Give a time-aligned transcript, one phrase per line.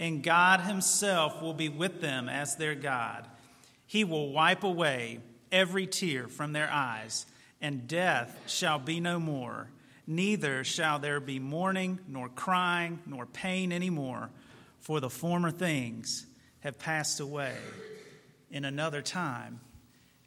[0.00, 3.28] and God Himself will be with them as their God.
[3.86, 5.20] He will wipe away
[5.52, 7.26] every tear from their eyes,
[7.60, 9.68] and death shall be no more.
[10.06, 14.30] Neither shall there be mourning, nor crying, nor pain any more,
[14.80, 16.26] for the former things
[16.60, 17.54] have passed away
[18.50, 19.60] in another time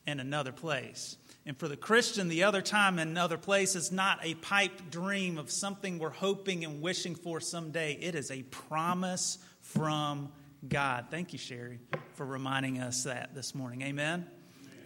[0.06, 1.18] and another place.
[1.46, 5.38] And for the Christian, the other time and another place is not a pipe dream
[5.38, 7.94] of something we're hoping and wishing for someday.
[7.94, 9.40] It is a promise
[9.76, 10.32] from
[10.68, 11.06] God.
[11.10, 11.80] Thank you, Sherry,
[12.14, 13.82] for reminding us that this morning.
[13.82, 14.26] Amen.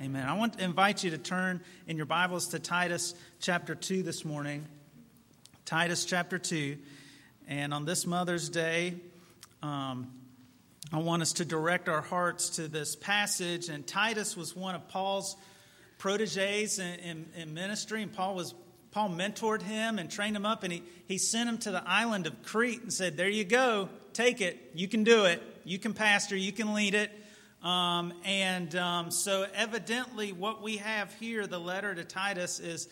[0.01, 0.27] Amen.
[0.27, 4.23] I want to invite you to turn in your Bibles to Titus chapter 2 this
[4.23, 4.65] morning.
[5.65, 6.77] Titus chapter 2.
[7.47, 8.95] And on this Mother's Day,
[9.61, 10.07] um,
[10.93, 13.67] I want us to direct our hearts to this passage.
[13.67, 15.35] And Titus was one of Paul's
[15.97, 18.53] proteges in, in, in ministry, and Paul was
[18.91, 22.25] Paul mentored him and trained him up, and he, he sent him to the island
[22.25, 24.71] of Crete and said, There you go, take it.
[24.73, 25.41] You can do it.
[25.63, 26.35] You can pastor.
[26.35, 27.11] You can lead it.
[27.61, 32.87] Um, and um, so, evidently, what we have here, the letter to Titus, is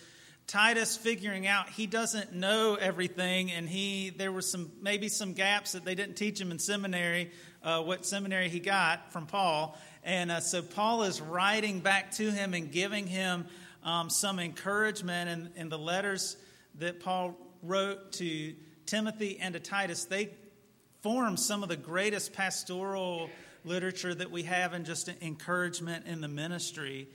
[0.45, 5.71] Titus figuring out he doesn't know everything, and he there were some maybe some gaps
[5.71, 7.31] that they didn't teach him in seminary,
[7.63, 12.29] uh, what seminary he got from Paul, and uh, so Paul is writing back to
[12.29, 13.45] him and giving him
[13.83, 15.29] um, some encouragement.
[15.29, 16.37] And, and the letters
[16.79, 18.53] that Paul wrote to
[18.85, 20.29] Timothy and to Titus, they
[21.05, 23.29] form some of the greatest pastoral
[23.63, 27.07] literature that we have and just encouragement in the ministry.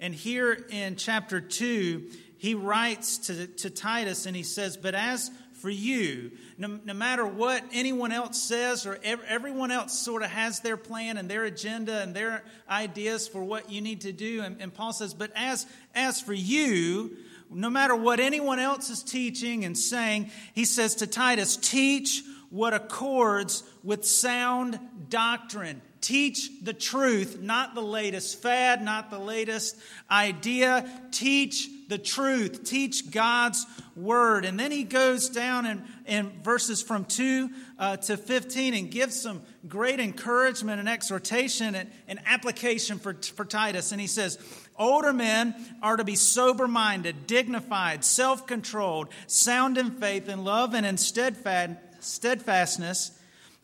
[0.00, 5.30] And here in chapter 2, he writes to, to Titus and he says, But as
[5.60, 10.30] for you, no, no matter what anyone else says, or ev- everyone else sort of
[10.30, 14.42] has their plan and their agenda and their ideas for what you need to do.
[14.42, 17.16] And, and Paul says, But as, as for you,
[17.48, 22.74] no matter what anyone else is teaching and saying, he says to Titus, teach what
[22.74, 25.82] accords with sound doctrine.
[26.00, 29.76] Teach the truth, not the latest fad, not the latest
[30.10, 30.88] idea.
[31.10, 32.64] Teach the truth.
[32.64, 34.44] Teach God's word.
[34.44, 39.20] And then he goes down in, in verses from 2 uh, to 15 and gives
[39.20, 43.90] some great encouragement and exhortation and, and application for, for Titus.
[43.90, 44.38] And he says,
[44.78, 50.74] Older men are to be sober minded, dignified, self controlled, sound in faith, in love,
[50.74, 53.12] and in steadfast steadfastness.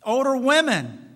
[0.04, 1.09] Older women,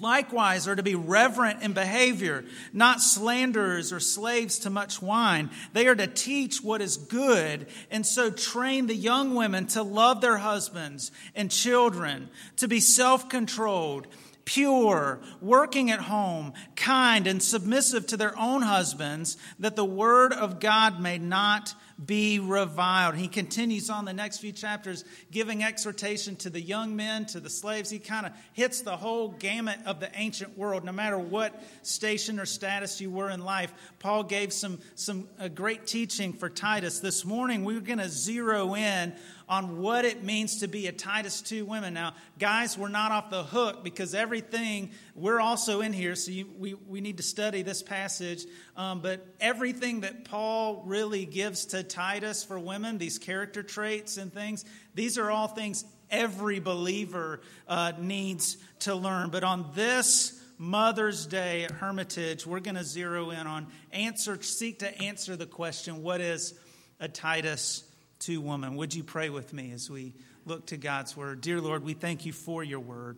[0.00, 5.50] likewise, are to be reverent in behavior, not slanderers or slaves to much wine.
[5.72, 10.20] They are to teach what is good, and so train the young women to love
[10.20, 14.06] their husbands and children, to be self controlled
[14.44, 20.58] pure, working at home, kind, and submissive to their own husbands, that the word of
[20.58, 21.72] God may not
[22.04, 23.14] be reviled.
[23.14, 27.50] He continues on the next few chapters, giving exhortation to the young men, to the
[27.50, 27.90] slaves.
[27.90, 32.40] He kind of hits the whole gamut of the ancient world, no matter what station
[32.40, 33.72] or status you were in life.
[33.98, 37.00] Paul gave some, some great teaching for Titus.
[37.00, 39.12] This morning, we're going to zero in
[39.50, 41.92] on what it means to be a Titus 2 women.
[41.92, 46.48] Now, guys, we're not off the hook because everything, we're also in here, so you,
[46.56, 48.44] we, we need to study this passage.
[48.76, 54.32] Um, but everything that Paul really gives to Titus for women, these character traits and
[54.32, 59.30] things, these are all things every believer uh, needs to learn.
[59.30, 64.78] But on this, Mother's Day at Hermitage, we're going to zero in on answer, seek
[64.78, 66.54] to answer the question what is
[67.00, 67.82] a Titus
[68.20, 68.76] to woman.
[68.76, 70.14] Would you pray with me as we
[70.46, 71.40] look to God's word?
[71.40, 73.16] Dear Lord, we thank you for your word.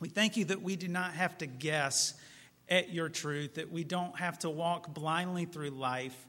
[0.00, 2.14] We thank you that we do not have to guess
[2.68, 6.26] at your truth, that we don't have to walk blindly through life.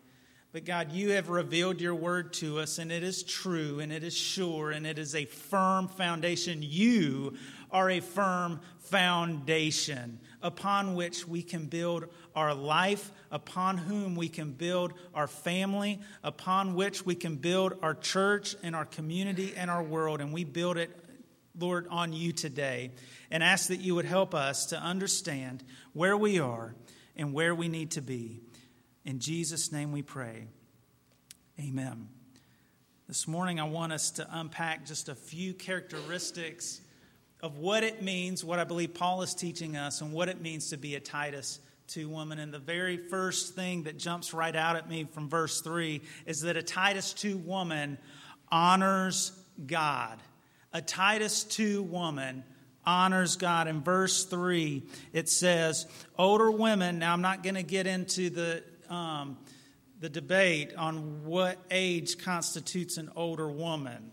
[0.52, 4.04] But God, you have revealed your word to us, and it is true, and it
[4.04, 6.60] is sure, and it is a firm foundation.
[6.62, 7.38] You
[7.72, 12.06] are a firm foundation upon which we can build
[12.36, 17.96] our life, upon whom we can build our family, upon which we can build our
[17.96, 20.22] church and our community and our world.
[20.22, 20.92] And we build it,
[21.58, 22.92] Lord, on you today.
[23.32, 25.64] And ask that you would help us to understand
[25.94, 26.76] where we are
[27.16, 28.42] and where we need to be.
[29.06, 30.46] In Jesus' name we pray.
[31.60, 32.10] Amen.
[33.08, 36.82] This morning, I want us to unpack just a few characteristics
[37.44, 40.70] of what it means, what I believe Paul is teaching us, and what it means
[40.70, 41.60] to be a Titus
[41.90, 42.40] 2 woman.
[42.40, 46.40] And the very first thing that jumps right out at me from verse 3 is
[46.42, 47.98] that a Titus 2 woman
[48.50, 49.34] honors
[49.68, 50.20] God.
[50.72, 52.46] A Titus 2 woman
[52.86, 53.68] honors God.
[53.68, 54.82] In verse 3,
[55.12, 55.86] it says,
[56.18, 58.64] Older women, now I'm not going to get into the.
[58.90, 59.38] Um,
[60.00, 64.12] the debate on what age constitutes an older woman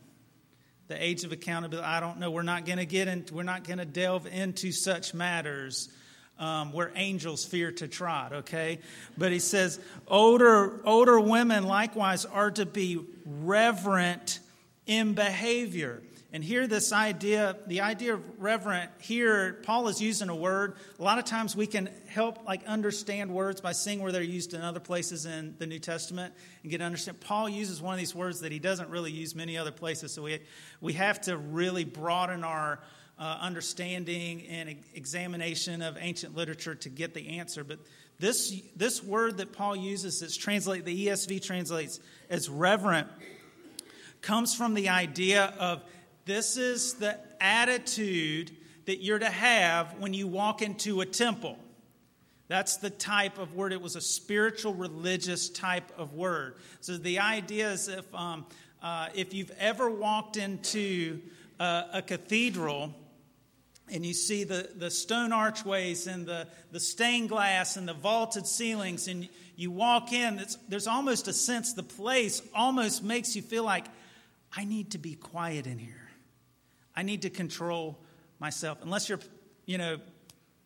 [0.91, 2.33] the age of accountability i don't know.
[2.33, 5.89] We're not going to get into we're not going to delve into such matters
[6.39, 8.81] um, where angels fear to trot okay?
[9.17, 9.79] But he says
[10.09, 14.41] older older women likewise are to be reverent
[14.87, 20.35] in behavior and here, this idea, the idea of reverent, here, Paul is using a
[20.35, 20.77] word.
[21.01, 24.55] A lot of times we can help like understand words by seeing where they're used
[24.55, 26.33] in other places in the New Testament
[26.63, 27.19] and get understand.
[27.21, 30.13] Paul uses one of these words that he doesn't really use many other places.
[30.13, 30.39] So we,
[30.81, 32.79] we have to really broaden our
[33.19, 37.65] uh, understanding and examination of ancient literature to get the answer.
[37.65, 37.81] But
[38.21, 41.99] this, this word that Paul uses, that's translate the ESV translates
[42.29, 43.09] as reverent,
[44.23, 45.83] comes from the idea of
[46.31, 48.53] this is the attitude
[48.87, 51.59] that you're to have when you walk into a temple.
[52.47, 53.73] That's the type of word.
[53.73, 56.55] It was a spiritual, religious type of word.
[56.81, 58.47] So the idea is if, um,
[58.81, 61.21] uh, if you've ever walked into
[61.59, 62.95] a, a cathedral
[63.93, 68.47] and you see the, the stone archways and the, the stained glass and the vaulted
[68.47, 73.65] ceilings, and you walk in, there's almost a sense the place almost makes you feel
[73.65, 73.87] like,
[74.57, 76.10] I need to be quiet in here.
[76.95, 77.99] I need to control
[78.39, 78.79] myself.
[78.83, 79.21] Unless you're,
[79.67, 79.99] you know,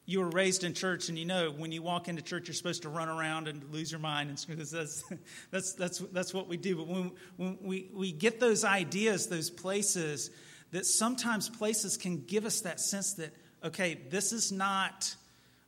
[0.07, 2.83] you were raised in church and you know when you walk into church you're supposed
[2.83, 5.05] to run around and lose your mind and that's,
[5.51, 6.77] that's, that's, that's what we do.
[6.77, 10.31] But when, when we, we get those ideas those places
[10.73, 13.35] that sometimes places can give us that sense that
[13.65, 15.15] okay this is not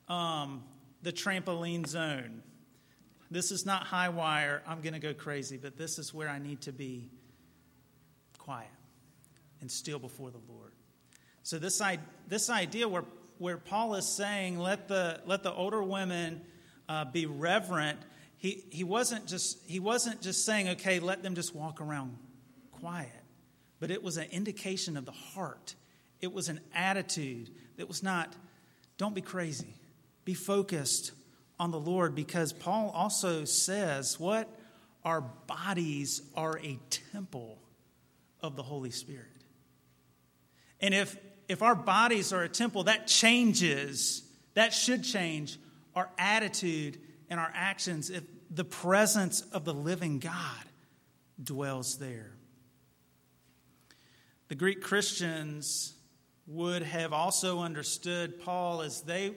[0.09, 0.62] um,
[1.02, 2.43] the trampoline zone.
[3.31, 4.62] This is not high wire.
[4.67, 7.09] I'm going to go crazy but this is where i need to be
[8.38, 8.69] quiet
[9.61, 10.73] and still before the Lord.
[11.43, 11.81] So this,
[12.29, 13.05] this idea where,
[13.38, 16.43] where Paul is saying, let the, let the older women
[16.88, 17.99] uh, be reverent,
[18.37, 22.17] he, he, wasn't just, he wasn't just saying, okay, let them just walk around
[22.73, 23.11] quiet.
[23.81, 25.75] But it was an indication of the heart.
[26.20, 28.35] It was an attitude that was not,
[28.99, 29.75] don't be crazy.
[30.25, 31.12] Be focused
[31.59, 34.49] on the Lord because Paul also says, what?
[35.05, 36.79] Our bodies are a
[37.12, 37.59] temple
[38.41, 39.36] of the Holy Spirit.
[40.81, 41.17] And if,
[41.49, 44.23] if our bodies are a temple, that changes,
[44.55, 45.58] that should change
[45.94, 46.99] our attitude
[47.31, 50.64] and our actions if the presence of the living God
[51.43, 52.32] dwells there.
[54.49, 55.94] The Greek Christians
[56.46, 59.34] would have also understood Paul as they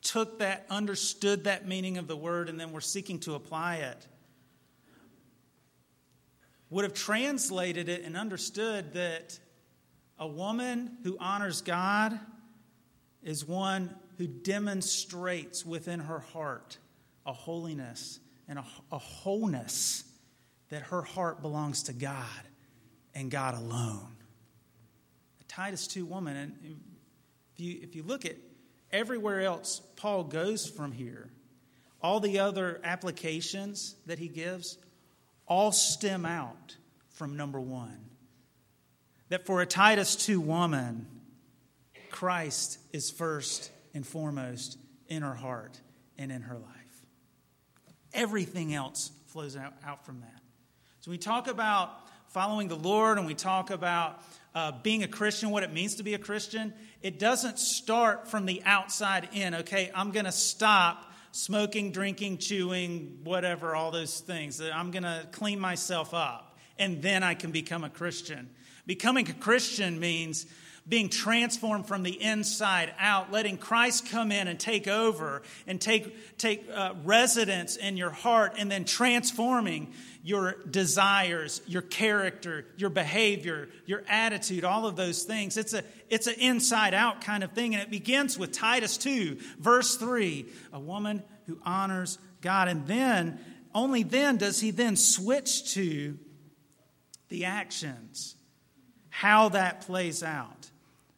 [0.00, 4.06] took that, understood that meaning of the word, and then were seeking to apply it.
[6.70, 9.38] Would have translated it and understood that
[10.18, 12.18] a woman who honors God
[13.22, 16.78] is one who demonstrates within her heart
[17.26, 20.04] a holiness and a, a, wholeness
[20.68, 22.24] that her heart belongs to God
[23.14, 24.16] and God alone.
[25.40, 26.80] A Titus 2 woman, and
[27.54, 28.36] if you, if you look at
[28.92, 31.28] everywhere else Paul goes from here,
[32.00, 34.78] all the other applications that he gives
[35.48, 36.76] all stem out
[37.10, 38.05] from number one
[39.28, 41.06] that for a Titus 2 woman,
[42.10, 44.78] Christ is first and foremost
[45.08, 45.80] in her heart
[46.18, 47.06] and in her life.
[48.14, 50.40] Everything else flows out, out from that.
[51.00, 51.90] So we talk about
[52.28, 54.22] following the Lord and we talk about
[54.54, 56.72] uh, being a Christian, what it means to be a Christian.
[57.02, 59.54] It doesn't start from the outside in.
[59.56, 64.60] Okay, I'm going to stop smoking, drinking, chewing, whatever, all those things.
[64.60, 68.50] I'm going to clean myself up and then I can become a Christian.
[68.86, 70.46] Becoming a Christian means
[70.88, 76.38] being transformed from the inside out, letting Christ come in and take over and take,
[76.38, 79.92] take uh, residence in your heart, and then transforming
[80.22, 85.56] your desires, your character, your behavior, your attitude, all of those things.
[85.56, 89.38] It's a it's an inside out kind of thing, and it begins with Titus 2,
[89.58, 92.68] verse 3, a woman who honors God.
[92.68, 93.40] And then,
[93.74, 96.16] only then does he then switch to
[97.28, 98.36] the actions
[99.08, 100.70] how that plays out.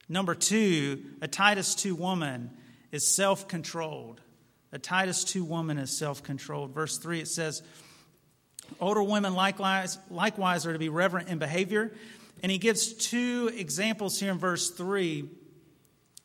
[0.09, 2.51] Number two, a Titus 2 woman
[2.93, 4.21] is self controlled.
[4.73, 6.73] A Titus 2 woman is self controlled.
[6.73, 7.63] Verse 3, it says,
[8.81, 11.93] Older women likewise, likewise are to be reverent in behavior.
[12.43, 15.29] And he gives two examples here in verse 3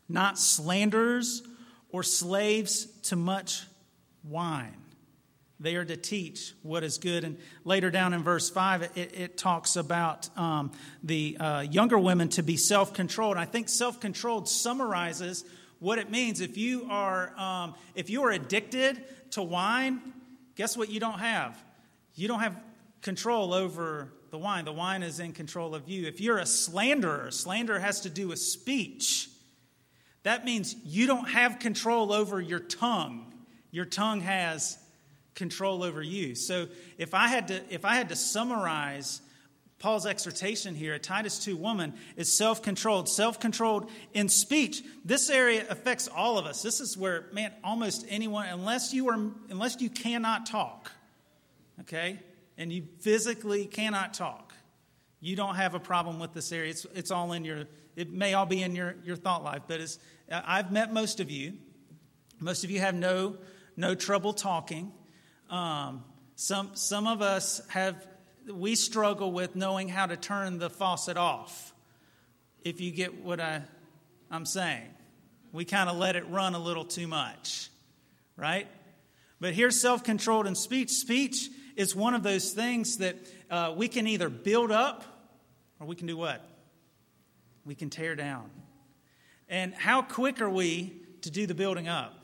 [0.10, 1.42] not slanderers
[1.90, 3.64] or slaves to much
[4.24, 4.83] wine.
[5.60, 7.24] They are to teach what is good.
[7.24, 10.72] And later down in verse 5, it, it talks about um,
[11.04, 13.38] the uh, younger women to be self controlled.
[13.38, 15.46] I think self controlled summarizes
[15.80, 16.42] what it means.
[16.42, 20.02] If you, are, um, if you are addicted to wine,
[20.56, 21.62] guess what you don't have?
[22.16, 22.60] You don't have
[23.02, 24.66] control over the wine.
[24.66, 26.08] The wine is in control of you.
[26.08, 29.30] If you're a slanderer, slander has to do with speech.
[30.24, 33.34] That means you don't have control over your tongue.
[33.72, 34.78] Your tongue has
[35.36, 36.36] control over you.
[36.36, 39.22] So if I had to if I had to summarize
[39.80, 44.82] Paul's exhortation here at Titus 2 woman is self-controlled, self-controlled in speech.
[45.04, 46.62] This area affects all of us.
[46.62, 50.92] This is where man almost anyone unless you are unless you cannot talk.
[51.82, 52.20] Okay?
[52.58, 54.54] And you physically cannot talk.
[55.20, 56.70] You don't have a problem with this area.
[56.70, 59.80] It's, it's all in your it may all be in your, your thought life, but
[59.80, 60.00] it's,
[60.32, 61.54] uh, I've met most of you.
[62.40, 63.38] Most of you have no,
[63.78, 64.92] no trouble talking.
[65.50, 66.04] Um,
[66.36, 68.06] some, some of us have,
[68.52, 71.74] we struggle with knowing how to turn the faucet off,
[72.64, 73.62] if you get what I,
[74.32, 74.90] I'm saying.
[75.52, 77.70] We kind of let it run a little too much,
[78.36, 78.68] right?
[79.40, 80.90] But here's self controlled in speech.
[80.90, 83.16] Speech is one of those things that
[83.50, 85.04] uh, we can either build up
[85.80, 86.44] or we can do what?
[87.66, 88.50] We can tear down.
[89.50, 92.23] And how quick are we to do the building up?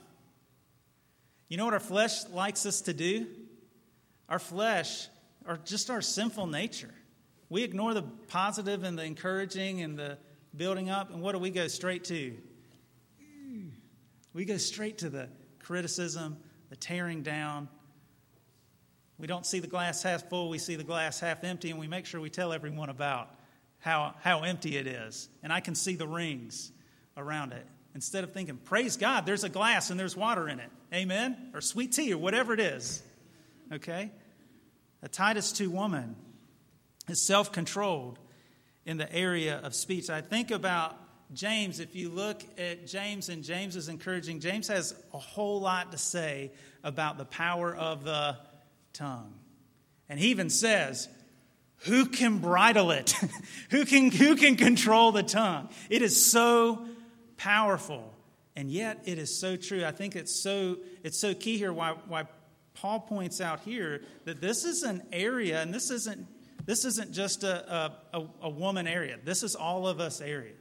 [1.49, 3.27] You know what our flesh likes us to do?
[4.29, 5.07] Our flesh,
[5.47, 6.93] or just our sinful nature.
[7.49, 10.19] We ignore the positive and the encouraging and the
[10.55, 12.37] building up, and what do we go straight to?
[14.33, 16.37] We go straight to the criticism,
[16.69, 17.67] the tearing down.
[19.17, 21.87] We don't see the glass half full, we see the glass half empty, and we
[21.87, 23.31] make sure we tell everyone about
[23.79, 25.29] how, how empty it is.
[25.41, 26.71] And I can see the rings
[27.17, 27.65] around it.
[27.95, 30.69] Instead of thinking, praise God, there's a glass and there's water in it.
[30.93, 31.51] Amen?
[31.53, 33.01] Or sweet tea or whatever it is.
[33.73, 34.11] Okay?
[35.01, 36.15] A Titus 2 woman
[37.07, 38.19] is self controlled
[38.85, 40.09] in the area of speech.
[40.09, 40.95] I think about
[41.33, 41.79] James.
[41.79, 45.97] If you look at James and James is encouraging, James has a whole lot to
[45.97, 46.51] say
[46.83, 48.37] about the power of the
[48.93, 49.33] tongue.
[50.07, 51.07] And he even says,
[51.83, 53.13] who can bridle it?
[53.69, 55.69] who, can, who can control the tongue?
[55.89, 56.85] It is so
[57.39, 58.13] powerful.
[58.55, 59.85] And yet it is so true.
[59.85, 62.25] I think it's so, it's so key here why, why
[62.73, 66.27] Paul points out here that this is an area, and this isn't,
[66.65, 69.17] this isn't just a, a, a woman area.
[69.23, 70.53] This is all of us area.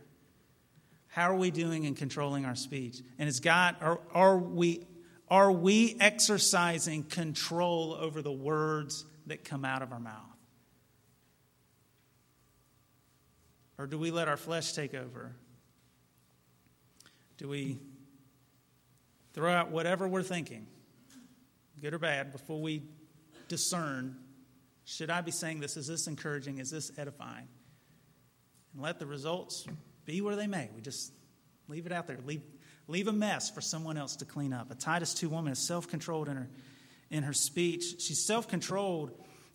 [1.08, 3.00] How are we doing in controlling our speech?
[3.18, 4.86] And it's God, are, are, we,
[5.28, 10.22] are we exercising control over the words that come out of our mouth?
[13.76, 15.34] Or do we let our flesh take over?
[17.38, 17.78] Do we
[19.32, 20.66] throw out whatever we're thinking,
[21.80, 22.82] good or bad, before we
[23.48, 24.16] discern
[24.88, 25.76] should I be saying this?
[25.76, 26.56] Is this encouraging?
[26.56, 27.46] Is this edifying?
[28.72, 29.66] And let the results
[30.06, 30.70] be where they may.
[30.74, 31.12] We just
[31.68, 32.16] leave it out there.
[32.24, 32.40] Leave,
[32.86, 34.70] leave a mess for someone else to clean up.
[34.70, 36.48] A Titus 2 woman is self controlled in her,
[37.10, 39.10] in her speech, she's self controlled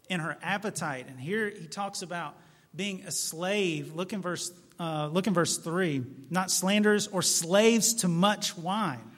[0.07, 1.07] in her appetite.
[1.07, 2.37] And here he talks about
[2.75, 3.95] being a slave.
[3.95, 6.03] Look in verse, uh, look in verse 3.
[6.30, 9.12] Not slanderers or slaves to much wine.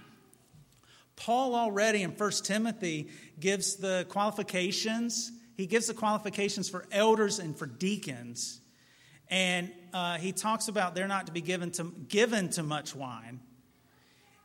[1.16, 3.10] Paul already in 1 Timothy
[3.40, 5.32] gives the qualifications.
[5.56, 8.60] He gives the qualifications for elders and for deacons.
[9.30, 13.40] And uh, he talks about they're not to be given to, given to much wine.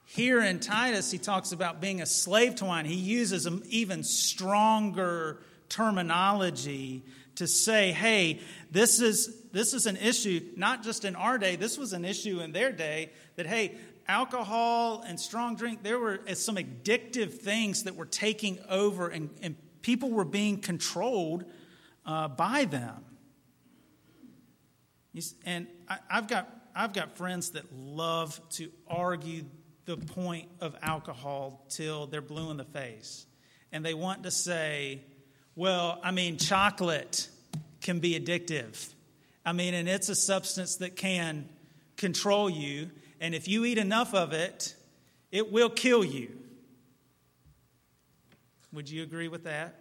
[0.07, 2.85] Here in Titus, he talks about being a slave to wine.
[2.85, 7.03] He uses an even stronger terminology
[7.37, 8.41] to say, hey,
[8.71, 12.41] this is, this is an issue, not just in our day, this was an issue
[12.41, 13.77] in their day, that, hey,
[14.07, 19.31] alcohol and strong drink, there were uh, some addictive things that were taking over, and,
[19.43, 21.45] and people were being controlled
[22.07, 23.05] uh, by them.
[25.45, 29.45] And I, I've, got, I've got friends that love to argue
[29.85, 33.27] the point of alcohol till they're blue in the face.
[33.73, 35.03] And they want to say,
[35.57, 37.29] well, I mean, chocolate
[37.81, 38.93] can be addictive.
[39.45, 41.49] I mean, and it's a substance that can
[41.97, 42.91] control you.
[43.21, 44.75] And if you eat enough of it,
[45.31, 46.37] it will kill you.
[48.73, 49.75] Would you agree with that?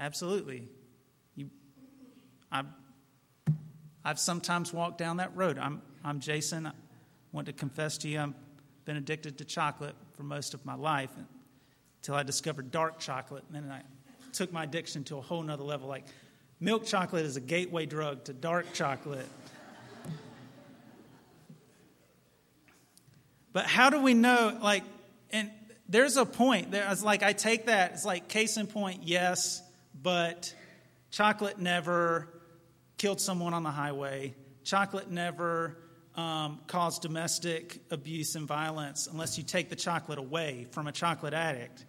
[0.00, 0.68] Absolutely.
[1.34, 1.50] You,
[2.50, 2.62] I,
[4.04, 5.58] I've sometimes walked down that road.
[5.58, 6.66] I'm, I'm Jason.
[6.66, 6.72] I
[7.32, 8.34] want to confess to you, I've
[8.84, 11.10] been addicted to chocolate for most of my life
[11.98, 13.44] until I discovered dark chocolate.
[13.52, 13.82] And then I
[14.32, 15.88] took my addiction to a whole nother level.
[15.88, 16.06] Like,
[16.60, 19.28] milk chocolate is a gateway drug to dark chocolate.
[23.52, 24.56] But how do we know?
[24.62, 24.84] Like,
[25.30, 25.50] and
[25.88, 26.70] there's a point.
[26.70, 27.92] There's like I take that.
[27.92, 29.02] It's like case in point.
[29.04, 29.62] Yes,
[30.00, 30.54] but
[31.10, 32.28] chocolate never
[32.98, 34.34] killed someone on the highway.
[34.64, 35.78] Chocolate never
[36.14, 41.32] um, caused domestic abuse and violence unless you take the chocolate away from a chocolate
[41.32, 41.84] addict.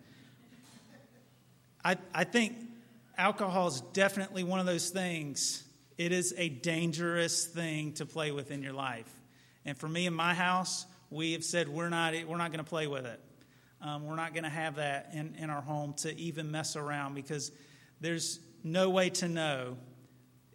[1.83, 2.55] I, I think
[3.19, 5.63] alcohol is definitely one of those things.
[5.97, 9.11] It is a dangerous thing to play with in your life.
[9.65, 12.69] And for me in my house, we have said we're not, we're not going to
[12.69, 13.19] play with it.
[13.81, 17.13] Um, we're not going to have that in, in our home to even mess around
[17.13, 17.51] because
[17.99, 19.77] there's no way to know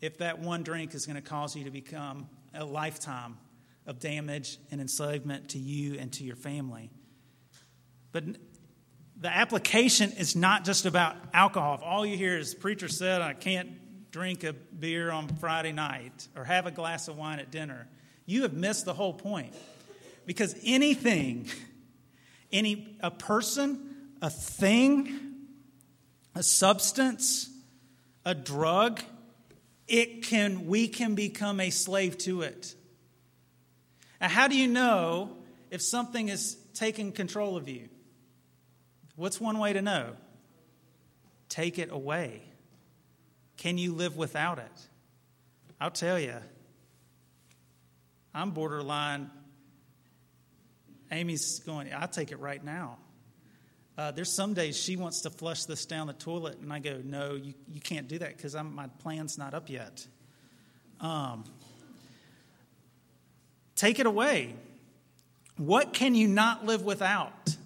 [0.00, 3.36] if that one drink is going to cause you to become a lifetime
[3.86, 6.90] of damage and enslavement to you and to your family.
[8.12, 8.24] But
[9.20, 11.74] the application is not just about alcohol.
[11.74, 13.70] If all you hear is preacher said, I can't
[14.10, 17.88] drink a beer on Friday night or have a glass of wine at dinner,
[18.26, 19.54] you have missed the whole point.
[20.26, 21.48] Because anything,
[22.52, 25.34] any a person, a thing,
[26.34, 27.50] a substance,
[28.24, 29.02] a drug,
[29.86, 32.74] it can we can become a slave to it.
[34.20, 35.36] Now, how do you know
[35.70, 37.88] if something is taking control of you?
[39.16, 40.14] What's one way to know?
[41.48, 42.42] Take it away.
[43.56, 44.88] Can you live without it?
[45.80, 46.34] I'll tell you,
[48.34, 49.30] I'm borderline.
[51.12, 52.98] Amy's going, I'll take it right now.
[53.96, 57.00] Uh, there's some days she wants to flush this down the toilet, and I go,
[57.04, 60.04] No, you, you can't do that because my plan's not up yet.
[61.00, 61.44] Um,
[63.76, 64.54] take it away.
[65.56, 67.56] What can you not live without?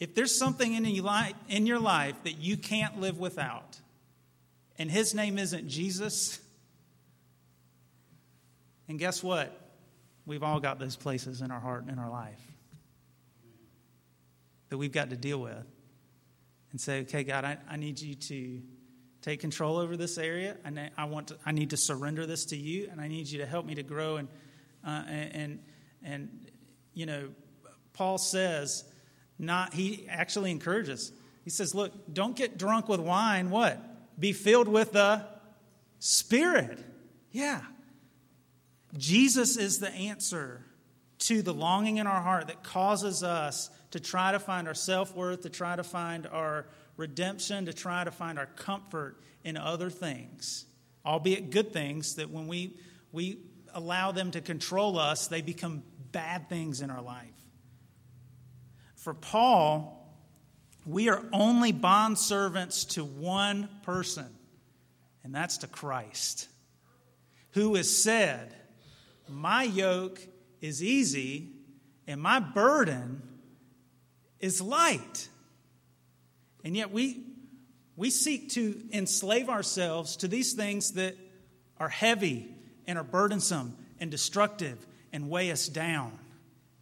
[0.00, 3.80] If there's something in your life that you can't live without,
[4.78, 6.40] and his name isn't Jesus,
[8.88, 9.60] and guess what?
[10.26, 12.40] We've all got those places in our heart and in our life
[14.70, 15.64] that we've got to deal with.
[16.72, 18.60] And say, okay, God, I, I need you to
[19.22, 20.56] take control over this area.
[20.64, 23.38] and I, want to, I need to surrender this to you, and I need you
[23.38, 24.16] to help me to grow.
[24.16, 24.28] And,
[24.84, 25.60] uh, and,
[26.02, 26.50] and,
[26.92, 27.28] you know,
[27.92, 28.84] Paul says,
[29.38, 31.12] not, he actually encourages.
[31.44, 33.50] He says, look, don't get drunk with wine.
[33.50, 33.80] What?
[34.18, 35.26] Be filled with the
[35.98, 36.78] Spirit.
[37.30, 37.60] Yeah.
[38.96, 40.64] Jesus is the answer
[41.20, 45.14] to the longing in our heart that causes us to try to find our self
[45.14, 46.66] worth, to try to find our
[46.96, 50.66] redemption, to try to find our comfort in other things,
[51.04, 52.76] albeit good things that when we,
[53.12, 53.38] we
[53.72, 57.28] allow them to control us, they become bad things in our life.
[59.04, 60.02] For Paul,
[60.86, 64.24] we are only bond servants to one person,
[65.22, 66.48] and that's to Christ,
[67.50, 68.54] who has said,
[69.28, 70.26] My yoke
[70.62, 71.50] is easy
[72.06, 73.20] and my burden
[74.40, 75.28] is light.
[76.64, 77.26] And yet we,
[77.96, 81.14] we seek to enslave ourselves to these things that
[81.76, 82.48] are heavy
[82.86, 84.78] and are burdensome and destructive
[85.12, 86.18] and weigh us down.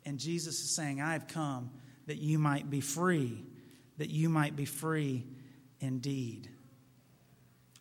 [0.05, 1.73] And Jesus is saying, I have come
[2.07, 3.45] that you might be free,
[3.99, 5.25] that you might be free
[5.81, 6.49] indeed.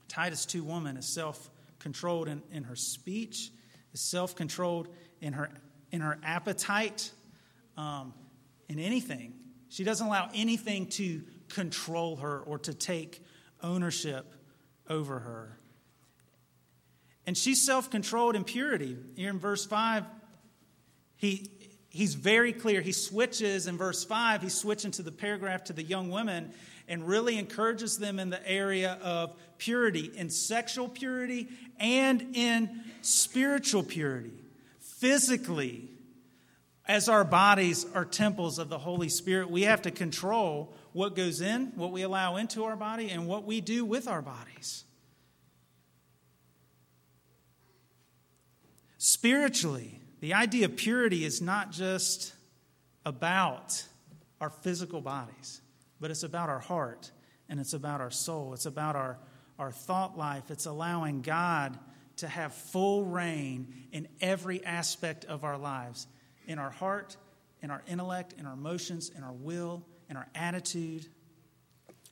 [0.07, 3.51] Titus 2 woman is self controlled in, in her speech,
[3.93, 4.87] is self controlled
[5.21, 5.49] in her,
[5.91, 7.11] in her appetite,
[7.77, 8.13] um,
[8.67, 9.33] in anything.
[9.69, 13.23] She doesn't allow anything to control her or to take
[13.63, 14.35] ownership
[14.89, 15.57] over her.
[17.25, 18.97] And she's self controlled in purity.
[19.15, 20.05] Here in verse 5,
[21.15, 21.49] he,
[21.91, 22.81] he's very clear.
[22.81, 26.51] He switches in verse 5, he's switching to the paragraph to the young women
[26.87, 31.47] and really encourages them in the area of purity, in sexual purity
[31.79, 34.33] and in spiritual purity.
[34.79, 35.89] Physically,
[36.87, 41.39] as our bodies are temples of the Holy Spirit, we have to control what goes
[41.39, 44.83] in, what we allow into our body, and what we do with our bodies.
[48.97, 52.33] Spiritually, the idea of purity is not just
[53.05, 53.83] about
[54.39, 55.61] our physical bodies,
[55.99, 57.11] but it's about our heart
[57.49, 58.53] and it's about our soul.
[58.53, 59.17] It's about our,
[59.59, 60.49] our thought life.
[60.49, 61.77] It's allowing God
[62.17, 66.07] to have full reign in every aspect of our lives
[66.47, 67.17] in our heart,
[67.61, 71.05] in our intellect, in our emotions, in our will, in our attitude,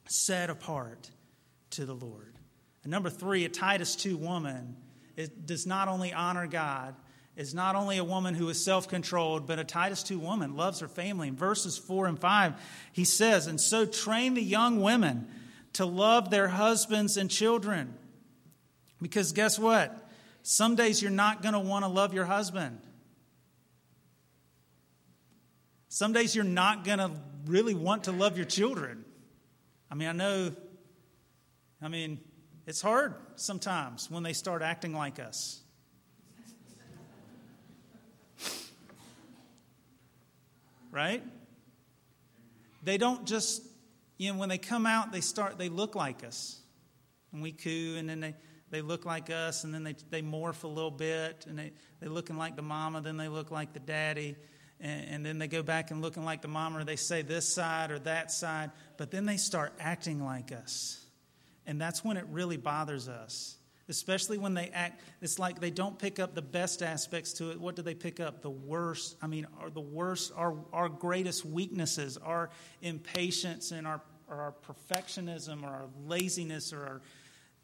[0.08, 1.10] set apart
[1.72, 2.34] to the Lord.
[2.84, 4.78] And number three, a Titus 2 woman
[5.16, 6.96] it does not only honor God,
[7.40, 10.82] is not only a woman who is self controlled, but a Titus 2 woman, loves
[10.82, 11.30] her family.
[11.30, 12.54] In verses 4 and 5,
[12.92, 15.26] he says, And so train the young women
[15.74, 17.94] to love their husbands and children.
[19.02, 20.10] Because guess what?
[20.44, 22.82] Some days you're not going to want to love your husband.
[25.88, 27.12] Some days you're not going to
[27.46, 29.06] really want to love your children.
[29.90, 30.52] I mean, I know,
[31.82, 32.20] I mean,
[32.68, 35.62] it's hard sometimes when they start acting like us.
[40.92, 41.24] Right?
[42.84, 43.62] They don't just,
[44.18, 46.60] you know, when they come out, they start, they look like us.
[47.32, 48.36] And we coo, and then they,
[48.72, 52.10] they look like us, and then they, they morph a little bit, and they, they're
[52.10, 54.36] looking like the mama, then they look like the daddy,
[54.80, 57.48] and, and then they go back and looking like the mama, or they say this
[57.48, 61.04] side or that side, but then they start acting like us.
[61.66, 63.59] And that's when it really bothers us
[63.90, 67.60] especially when they act it's like they don't pick up the best aspects to it.
[67.60, 68.42] What do they pick up?
[68.42, 72.50] The worst i mean are the worst our, our greatest weaknesses our
[72.82, 77.02] impatience and our, or our perfectionism or our laziness or our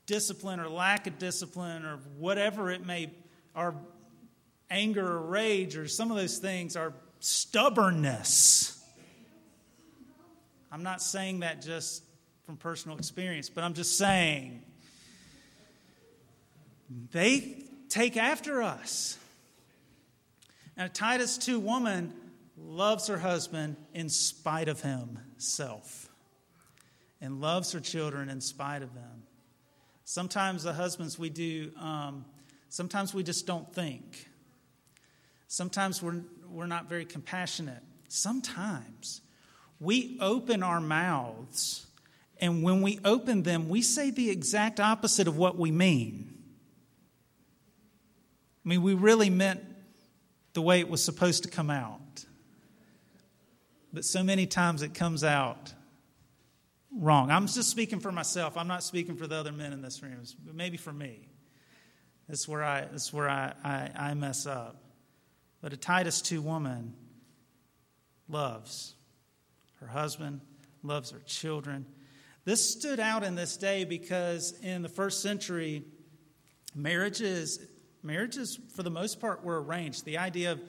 [0.06, 3.10] discipline or lack of discipline or whatever it may
[3.56, 3.76] our
[4.70, 8.84] anger or rage or some of those things are stubbornness.
[10.72, 12.04] I'm not saying that just
[12.46, 14.62] from personal experience but i'm just saying
[16.90, 19.18] they take after us.
[20.78, 22.14] Now, Titus 2 woman
[22.58, 26.10] loves her husband in spite of himself
[27.22, 29.24] and loves her children in spite of them.
[30.04, 32.26] Sometimes the husbands we do, um,
[32.70, 34.28] sometimes we just don't think.
[35.48, 37.82] Sometimes we're, we're not very compassionate.
[38.08, 39.22] Sometimes
[39.80, 41.88] we open our mouths,
[42.40, 46.35] and when we open them, we say the exact opposite of what we mean.
[48.66, 49.62] I mean, we really meant
[50.54, 52.26] the way it was supposed to come out.
[53.94, 55.74] But so many times it comes out
[56.92, 57.30] wrong.
[57.30, 58.58] I'm just speaking for myself.
[58.58, 61.28] I'm not speaking for the other men in this room, but maybe for me.
[62.28, 64.82] That's where I, that's where I, I, I mess up.
[65.62, 66.94] But a Titus 2 woman
[68.28, 68.96] loves
[69.80, 70.42] her husband,
[70.82, 71.86] loves her children.
[72.46, 75.84] This stood out in this day because in the first century,
[76.74, 77.60] marriages
[78.06, 80.06] marriages, for the most part, were arranged.
[80.06, 80.62] The idea of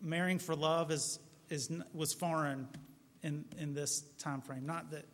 [0.00, 1.18] marrying for love is,
[1.48, 2.68] is, was foreign
[3.22, 4.66] in, in this time frame.
[4.66, 5.06] Not that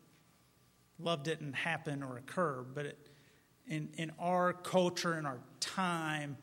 [0.99, 2.99] love didn't happen or occur, but it,
[3.67, 6.37] in, in our culture, in our time,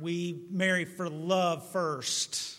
[0.00, 2.56] we marry for love first.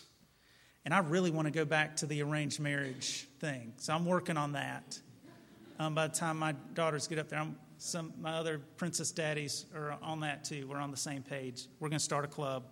[0.84, 3.72] And I really want to go back to the arranged marriage thing.
[3.78, 4.98] So I'm working on that.
[5.78, 9.64] Um, by the time my daughters get up there, I'm some my other princess daddies
[9.74, 10.66] are on that too.
[10.68, 11.66] We're on the same page.
[11.80, 12.64] We're going to start a club.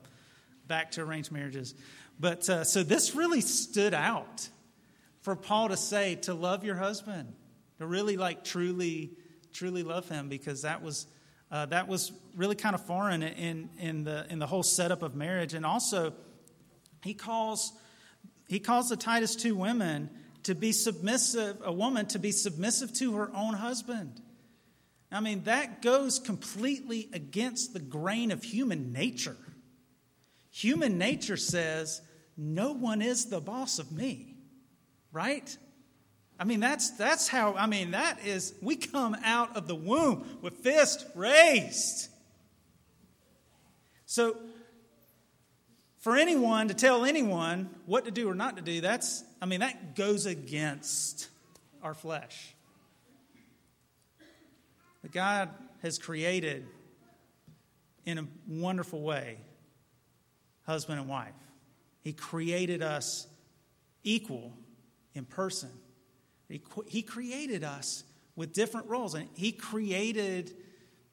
[0.66, 1.76] Back to arranged marriages,
[2.18, 4.48] but uh, so this really stood out
[5.20, 7.32] for Paul to say to love your husband,
[7.78, 9.12] to really like truly,
[9.52, 11.06] truly love him, because that was
[11.52, 15.14] uh, that was really kind of foreign in in the in the whole setup of
[15.14, 16.14] marriage, and also
[17.04, 17.72] he calls
[18.48, 20.10] he calls the Titus two women
[20.42, 24.20] to be submissive, a woman to be submissive to her own husband.
[25.10, 29.36] I mean, that goes completely against the grain of human nature.
[30.50, 32.02] Human nature says,
[32.36, 34.34] no one is the boss of me,
[35.12, 35.56] right?
[36.38, 40.38] I mean, that's, that's how, I mean, that is, we come out of the womb
[40.42, 42.08] with fist raised.
[44.06, 44.36] So,
[46.00, 49.60] for anyone to tell anyone what to do or not to do, that's, I mean,
[49.60, 51.28] that goes against
[51.82, 52.55] our flesh
[55.06, 55.50] that God
[55.82, 56.66] has created
[58.06, 59.38] in a wonderful way
[60.64, 61.32] husband and wife.
[62.00, 63.28] He created us
[64.02, 64.52] equal
[65.14, 65.70] in person.
[66.48, 68.02] He, he created us
[68.34, 70.52] with different roles, and He created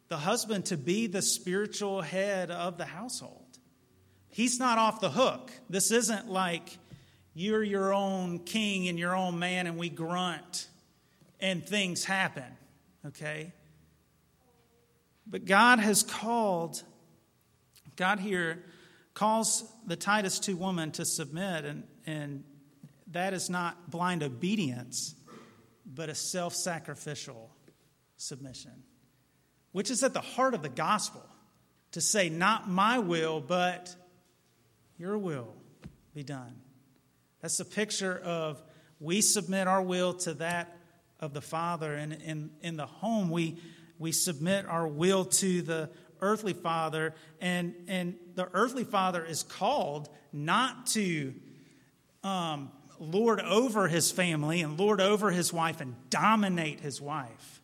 [0.07, 3.45] the husband to be the spiritual head of the household.
[4.29, 5.51] He's not off the hook.
[5.69, 6.79] This isn't like
[7.35, 10.67] you're your own king and your own man, and we grunt
[11.39, 12.57] and things happen,
[13.05, 13.53] okay?
[15.25, 16.83] But God has called,
[17.95, 18.63] God here
[19.13, 22.43] calls the Titus 2 woman to submit, and, and
[23.11, 25.15] that is not blind obedience,
[25.85, 27.55] but a self sacrificial
[28.17, 28.83] submission,
[29.71, 31.23] which is at the heart of the gospel
[31.91, 33.95] to say, Not my will, but
[34.97, 35.53] your will
[36.13, 36.55] be done.
[37.41, 38.61] That's the picture of
[38.99, 40.77] we submit our will to that
[41.19, 41.93] of the Father.
[41.93, 43.57] And in, in the home, we
[44.03, 45.89] we submit our will to the
[46.19, 51.33] earthly father, and, and the earthly father is called not to
[52.23, 57.61] um, lord over his family and lord over his wife and dominate his wife.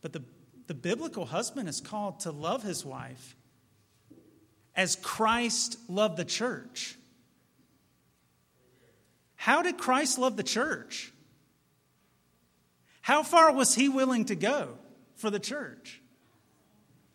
[0.00, 0.22] But the,
[0.66, 3.36] the biblical husband is called to love his wife
[4.76, 6.96] as Christ loved the church.
[9.34, 11.12] How did Christ love the church?
[13.00, 14.78] How far was he willing to go
[15.20, 16.00] for the church?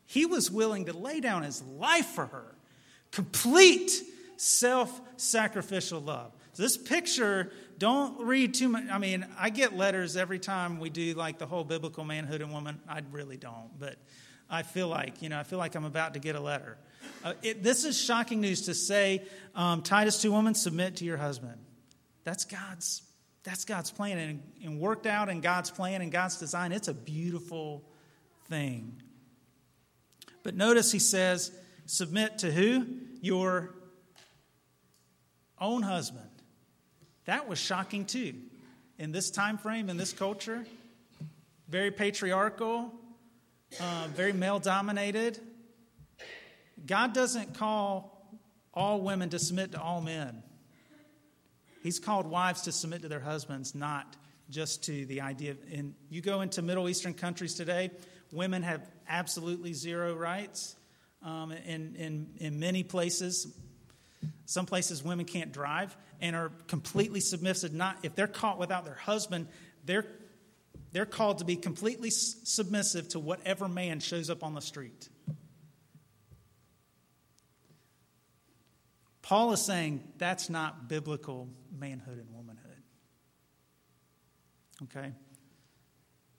[0.06, 2.56] He was willing to lay down his life for her.
[3.12, 3.92] Complete
[4.38, 6.32] self sacrificial love.
[6.54, 8.86] So this picture, don't read too much.
[8.90, 12.52] I mean, I get letters every time we do like the whole biblical manhood and
[12.52, 12.80] woman.
[12.88, 13.98] I really don't, but
[14.50, 16.78] I feel like, you know, I feel like I'm about to get a letter.
[17.24, 19.24] Uh, it, this is shocking news to say,
[19.56, 21.58] um, Titus 2 woman, submit to your husband.
[22.24, 23.02] That's God's,
[23.44, 26.72] that's God's plan and, and worked out in God's plan and God's design.
[26.72, 27.84] It's a beautiful
[28.48, 29.02] thing.
[30.44, 31.52] But notice he says,
[31.86, 32.86] submit to who?
[33.22, 33.74] Your
[35.60, 36.30] own husband.
[37.26, 38.36] That was shocking too.
[38.98, 40.66] In this time frame, in this culture,
[41.68, 42.94] very patriarchal,
[43.80, 45.40] uh, very male dominated.
[46.86, 48.38] God doesn't call
[48.74, 50.44] all women to submit to all men.
[51.82, 54.16] He's called wives to submit to their husbands, not
[54.50, 55.56] just to the idea.
[55.74, 57.92] And you go into Middle Eastern countries today,
[58.36, 60.76] women have absolutely zero rights.
[61.24, 63.48] Um, in, in, in many places,
[64.46, 67.74] some places women can't drive and are completely submissive.
[67.74, 69.48] Not if they're caught without their husband,
[69.86, 70.06] they're
[70.92, 75.10] they're called to be completely submissive to whatever man shows up on the street.
[79.22, 82.84] Paul is saying that's not biblical manhood and womanhood.
[84.84, 85.12] Okay?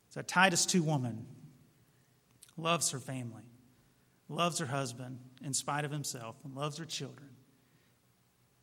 [0.09, 1.27] So Titus 2 woman
[2.57, 3.43] loves her family,
[4.29, 7.29] loves her husband in spite of himself, and loves her children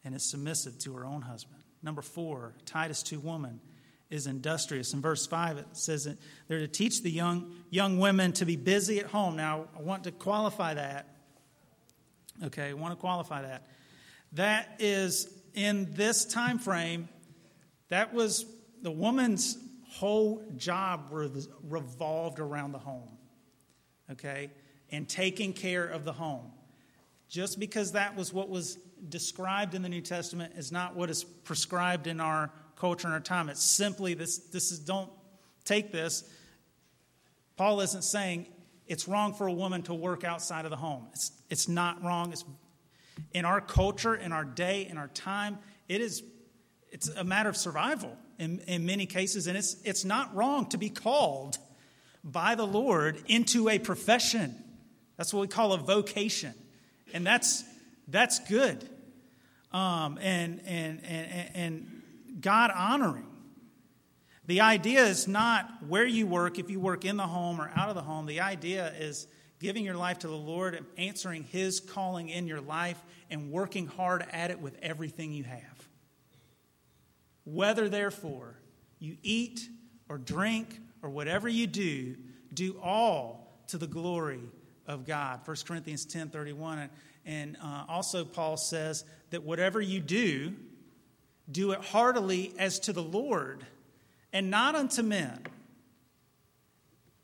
[0.03, 1.61] and is submissive to her own husband.
[1.81, 3.59] Number four, Titus 2 woman
[4.09, 4.93] is industrious.
[4.93, 8.55] In verse 5, it says that they're to teach the young, young women to be
[8.55, 9.35] busy at home.
[9.35, 11.07] Now, I want to qualify that.
[12.43, 13.67] Okay, I want to qualify that.
[14.33, 17.07] That is in this time frame,
[17.89, 18.45] that was
[18.81, 19.57] the woman's
[19.89, 23.17] whole job revolved around the home.
[24.13, 24.51] Okay?
[24.91, 26.51] And taking care of the home.
[27.29, 28.77] Just because that was what was
[29.09, 33.19] described in the New Testament is not what is prescribed in our culture and our
[33.19, 33.49] time.
[33.49, 35.09] It's simply this, this is, don't
[35.65, 36.23] take this.
[37.57, 38.47] Paul isn't saying
[38.87, 41.07] it's wrong for a woman to work outside of the home.
[41.13, 42.31] It's, it's not wrong.
[42.31, 42.45] It's,
[43.33, 46.23] in our culture, in our day, in our time, it is
[46.93, 50.77] it's a matter of survival in, in many cases, and it's, it's not wrong to
[50.77, 51.57] be called
[52.23, 54.55] by the Lord into a profession.
[55.17, 56.53] That's what we call a vocation.
[57.13, 57.63] And that's,
[58.07, 58.89] that's good
[59.71, 62.01] um, and, and, and, and
[62.41, 63.27] God honoring.
[64.45, 67.89] The idea is not where you work, if you work in the home or out
[67.89, 68.25] of the home.
[68.25, 69.27] The idea is
[69.59, 73.87] giving your life to the Lord and answering His calling in your life and working
[73.87, 75.87] hard at it with everything you have.
[77.45, 78.59] Whether, therefore,
[78.99, 79.61] you eat
[80.09, 82.15] or drink or whatever you do,
[82.53, 84.39] do all to the glory
[84.87, 85.41] of God.
[85.45, 86.89] 1 Corinthians 10 31.
[87.25, 90.53] And uh, also, Paul says that whatever you do,
[91.51, 93.65] do it heartily as to the Lord
[94.31, 95.39] and not unto men.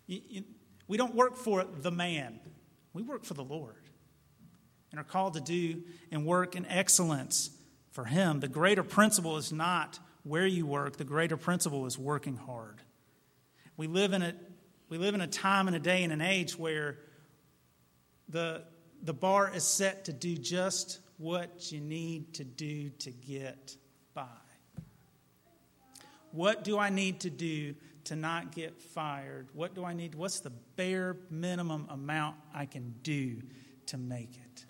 [0.08, 0.44] You, you,
[0.88, 2.40] we don't work for the man,
[2.94, 3.76] we work for the Lord
[4.92, 7.52] and are called to do and work in excellence
[7.92, 8.40] for Him.
[8.40, 12.82] The greater principle is not where you work, the greater principle is working hard.
[13.80, 14.34] We live in a,
[14.90, 16.98] we live in a time and a day and an age where
[18.28, 18.64] the
[19.02, 23.78] the bar is set to do just what you need to do to get
[24.14, 24.26] by.
[26.32, 29.48] What do I need to do to not get fired?
[29.54, 30.14] What do I need?
[30.14, 33.42] What's the bare minimum amount I can do
[33.86, 34.66] to make it?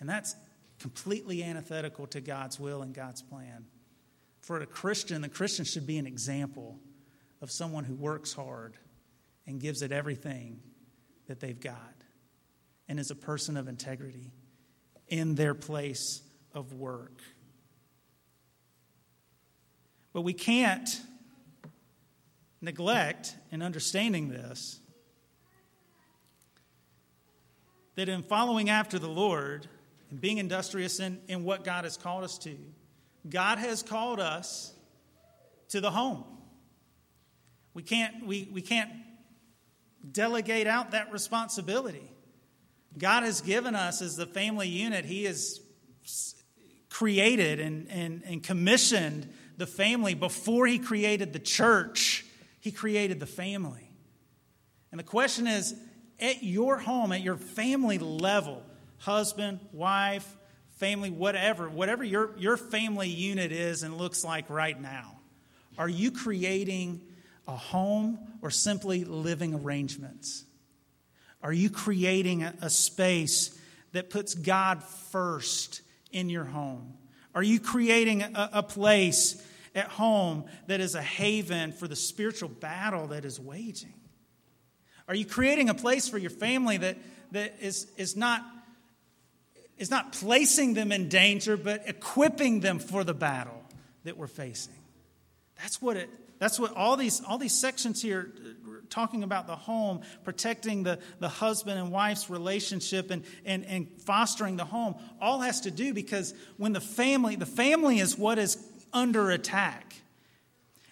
[0.00, 0.34] And that's
[0.80, 3.66] completely antithetical to God's will and God's plan.
[4.44, 6.78] For a Christian, the Christian should be an example
[7.40, 8.74] of someone who works hard
[9.46, 10.60] and gives it everything
[11.28, 11.94] that they've got
[12.86, 14.34] and is a person of integrity
[15.08, 16.20] in their place
[16.52, 17.22] of work.
[20.12, 20.90] But we can't
[22.60, 24.78] neglect in understanding this
[27.94, 29.66] that in following after the Lord
[30.10, 32.58] and being industrious in, in what God has called us to,
[33.28, 34.72] God has called us
[35.68, 36.24] to the home.
[37.72, 38.90] We can't, we, we can't
[40.10, 42.10] delegate out that responsibility.
[42.96, 45.60] God has given us as the family unit, He has
[46.90, 52.24] created and, and, and commissioned the family before He created the church.
[52.60, 53.90] He created the family.
[54.92, 55.74] And the question is
[56.20, 58.62] at your home, at your family level,
[58.98, 60.36] husband, wife,
[60.76, 65.18] family, whatever, whatever your, your family unit is and looks like right now,
[65.78, 67.00] are you creating
[67.46, 70.44] a home or simply living arrangements?
[71.42, 73.58] Are you creating a, a space
[73.92, 76.94] that puts God first in your home?
[77.34, 79.42] Are you creating a, a place
[79.74, 83.94] at home that is a haven for the spiritual battle that is waging?
[85.08, 86.96] Are you creating a place for your family that,
[87.32, 88.42] that is, is, not,
[89.78, 93.62] is not placing them in danger, but equipping them for the battle
[94.04, 94.74] that we're facing?
[95.60, 99.56] That's what it, that's what all these, all these sections here uh, talking about the
[99.56, 105.40] home, protecting the, the husband and wife's relationship and, and, and fostering the home, all
[105.40, 108.58] has to do because when the family, the family is what is
[108.92, 109.94] under attack.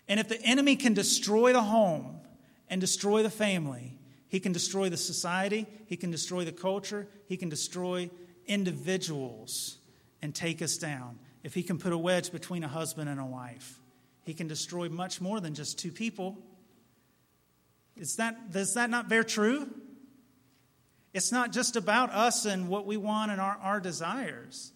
[0.08, 2.20] And if the enemy can destroy the home
[2.68, 7.36] and destroy the family, he can destroy the society, he can destroy the culture, he
[7.36, 8.10] can destroy
[8.52, 9.78] individuals
[10.20, 11.18] and take us down.
[11.42, 13.80] If he can put a wedge between a husband and a wife,
[14.24, 16.38] he can destroy much more than just two people.
[17.96, 19.68] Is that, does that not bear true?
[21.12, 24.72] It's not just about us and what we want and our, our desires.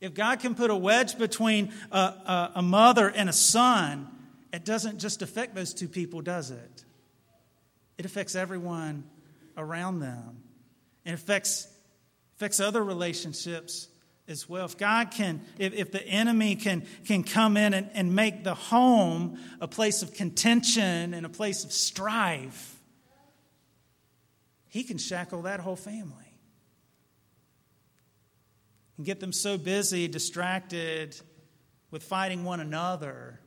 [0.00, 4.08] If God can put a wedge between a, a, a mother and a son,
[4.52, 6.84] it doesn't just affect those two people, does it?
[7.98, 9.04] It affects everyone
[9.56, 10.42] around them.
[11.04, 11.68] It affects,
[12.44, 13.88] affects other relationships
[14.28, 14.66] as well.
[14.66, 18.52] If God can, if, if the enemy can, can come in and, and make the
[18.54, 22.78] home a place of contention and a place of strife,
[24.68, 26.36] he can shackle that whole family
[28.98, 31.18] and get them so busy, distracted
[31.90, 33.40] with fighting one another,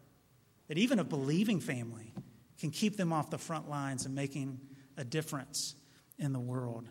[0.69, 2.15] that even a believing family
[2.59, 4.59] can keep them off the front lines and making
[4.97, 5.75] a difference
[6.17, 6.89] in the world.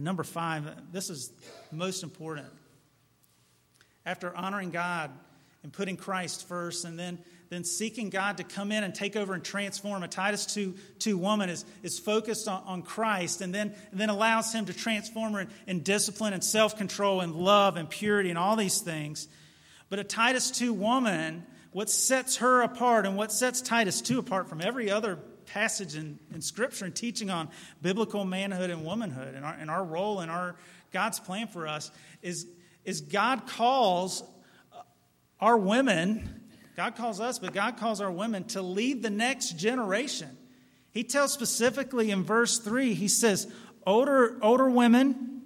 [0.00, 1.30] Number five, this is
[1.70, 2.46] most important
[4.06, 5.10] after honoring God
[5.62, 7.18] and putting Christ first and then,
[7.50, 10.02] then seeking God to come in and take over and transform.
[10.02, 14.08] A Titus 2, 2 woman is, is focused on, on Christ and then, and then
[14.08, 18.30] allows him to transform her in, in discipline and self control and love and purity
[18.30, 19.28] and all these things.
[19.90, 24.48] But a Titus 2 woman, what sets her apart and what sets Titus 2 apart
[24.48, 25.18] from every other
[25.52, 27.48] passage in, in Scripture and teaching on
[27.82, 30.56] biblical manhood and womanhood and our, and our role and our
[30.92, 31.90] God's plan for us
[32.22, 32.46] is
[32.84, 34.22] is God calls
[35.40, 40.36] our women, God calls us, but God calls our women to lead the next generation.
[40.92, 43.50] He tells specifically in verse 3, he says,
[43.86, 45.42] older, older women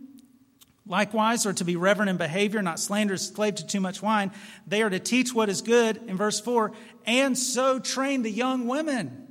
[0.86, 4.32] likewise are to be reverent in behavior, not slanderous, slave to too much wine.
[4.66, 6.72] They are to teach what is good, in verse 4,
[7.06, 9.23] and so train the young women.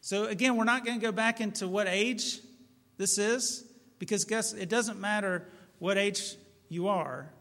[0.00, 2.38] So again, we're not going to go back into what age
[2.96, 3.64] this is,
[3.98, 5.46] because guess it doesn't matter
[5.78, 6.34] what age
[6.68, 7.32] you are.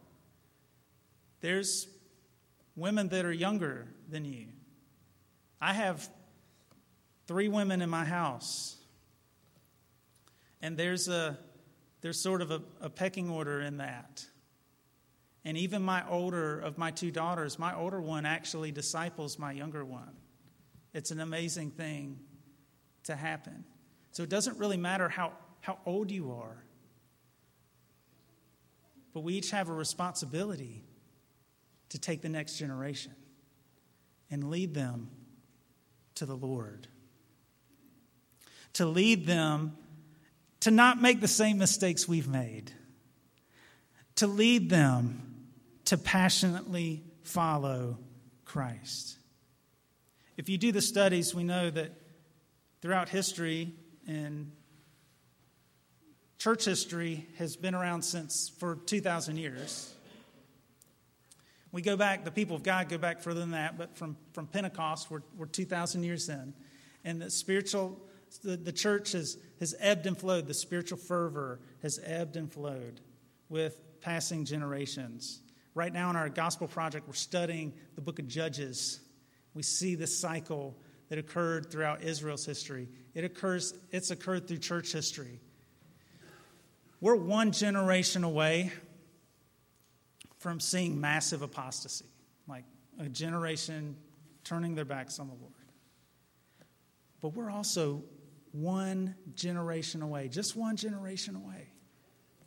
[1.42, 1.88] There's
[2.76, 4.48] women that are younger than you.
[5.60, 6.08] I have
[7.28, 8.76] three women in my house.
[10.62, 11.38] And there's a
[12.02, 14.26] there's sort of a, a pecking order in that.
[15.44, 19.84] And even my older of my two daughters, my older one actually disciples my younger
[19.84, 20.16] one.
[20.94, 22.20] It's an amazing thing
[23.08, 23.66] to happen.
[24.12, 26.64] So it doesn't really matter how, how old you are.
[29.14, 30.84] But we each have a responsibility
[31.90, 33.14] to take the next generation
[34.30, 35.10] and lead them
[36.16, 36.88] to the Lord.
[38.74, 39.78] To lead them
[40.62, 42.72] to not make the same mistakes we've made.
[44.18, 45.36] To lead them
[45.86, 47.98] to passionately follow
[48.46, 49.18] Christ.
[50.36, 51.92] If you do the studies, we know that
[52.82, 53.74] throughout history
[54.08, 54.52] and
[56.38, 59.94] church history has been around since for 2,000 years.
[61.72, 64.48] We go back, the people of God go back further than that, but from, from
[64.48, 66.54] Pentecost, we're, we're 2,000 years in.
[67.04, 68.00] And the spiritual,
[68.44, 70.48] the, the church has, has ebbed and flowed.
[70.48, 73.02] The spiritual fervor has ebbed and flowed
[73.50, 75.42] with passing generations.
[75.76, 79.00] Right now in our gospel project, we're studying the book of Judges.
[79.54, 80.78] We see this cycle
[81.10, 82.88] that occurred throughout Israel's history.
[83.14, 85.40] It occurs, it's occurred through church history.
[87.00, 88.72] We're one generation away
[90.40, 92.06] from seeing massive apostasy,
[92.48, 92.66] like
[93.00, 93.96] a generation
[94.44, 95.54] turning their backs on the Lord.
[97.22, 98.04] But we're also
[98.52, 101.68] one generation away, just one generation away,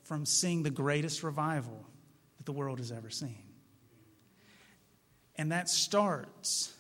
[0.03, 1.87] from seeing the greatest revival
[2.39, 3.43] that the world has ever seen.
[5.37, 6.75] And that starts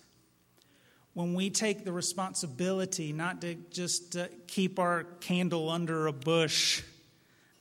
[1.15, 6.83] when we take the responsibility not to just uh, keep our candle under a bush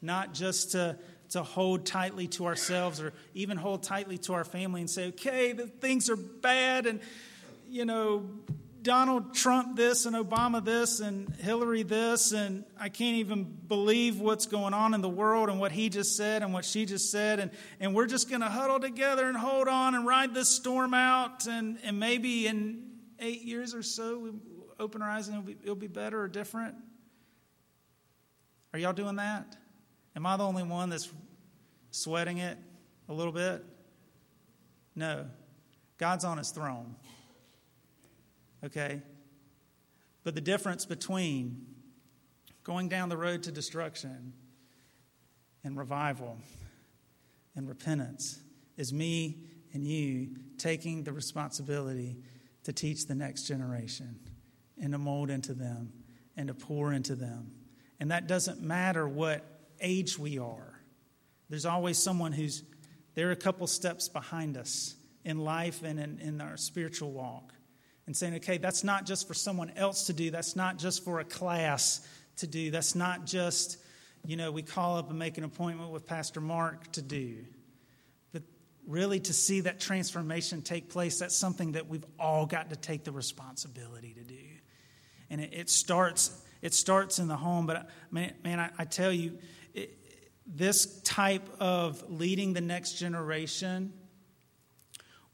[0.01, 0.97] not just to,
[1.29, 5.51] to hold tightly to ourselves or even hold tightly to our family and say, okay,
[5.51, 6.99] the things are bad and,
[7.69, 8.25] you know,
[8.81, 14.45] Donald Trump this and Obama this and Hillary this, and I can't even believe what's
[14.45, 17.39] going on in the world and what he just said and what she just said.
[17.39, 20.93] And, and we're just going to huddle together and hold on and ride this storm
[20.93, 21.45] out.
[21.45, 22.88] And, and maybe in
[23.19, 24.31] eight years or so, we
[24.79, 26.75] open our eyes and it'll be, it'll be better or different.
[28.73, 29.55] Are y'all doing that?
[30.15, 31.09] Am I the only one that's
[31.91, 32.57] sweating it
[33.07, 33.63] a little bit?
[34.95, 35.25] No.
[35.97, 36.95] God's on his throne.
[38.63, 39.01] Okay?
[40.23, 41.65] But the difference between
[42.63, 44.33] going down the road to destruction
[45.63, 46.37] and revival
[47.55, 48.39] and repentance
[48.77, 49.37] is me
[49.73, 52.17] and you taking the responsibility
[52.63, 54.19] to teach the next generation
[54.81, 55.91] and to mold into them
[56.35, 57.51] and to pour into them.
[57.99, 59.43] And that doesn't matter what
[59.81, 60.79] age we are.
[61.49, 62.63] There's always someone who's,
[63.15, 64.95] they're a couple steps behind us
[65.25, 67.53] in life and in, in our spiritual walk
[68.05, 71.19] and saying, okay, that's not just for someone else to do, that's not just for
[71.19, 72.07] a class
[72.37, 73.77] to do, that's not just,
[74.25, 77.45] you know, we call up and make an appointment with Pastor Mark to do.
[78.89, 83.03] Really, to see that transformation take place, that's something that we've all got to take
[83.03, 84.35] the responsibility to do.
[85.29, 86.35] And it, it starts.
[86.63, 89.37] It starts in the home, but man, man I, I tell you,
[89.75, 89.95] it,
[90.47, 93.93] this type of leading the next generation,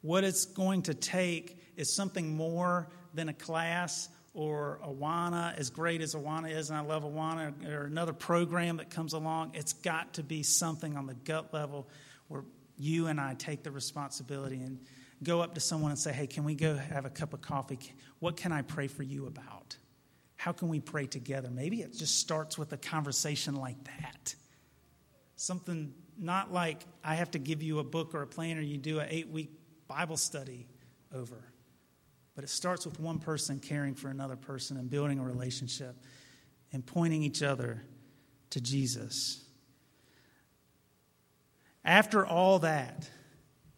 [0.01, 6.01] what it's going to take is something more than a class or Awana, as great
[6.01, 9.51] as Awana is, and I love Awana, or another program that comes along.
[9.53, 11.87] It's got to be something on the gut level
[12.27, 12.43] where
[12.77, 14.79] you and I take the responsibility and
[15.23, 17.79] go up to someone and say, Hey, can we go have a cup of coffee?
[18.19, 19.77] What can I pray for you about?
[20.35, 21.49] How can we pray together?
[21.49, 24.35] Maybe it just starts with a conversation like that.
[25.35, 28.77] Something not like I have to give you a book or a plan or you
[28.77, 29.51] do an eight week
[29.87, 30.67] Bible study
[31.13, 31.43] over.
[32.35, 35.95] But it starts with one person caring for another person and building a relationship
[36.73, 37.81] and pointing each other
[38.49, 39.44] to Jesus.
[41.85, 43.07] After all that,